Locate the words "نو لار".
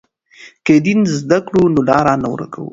1.73-2.05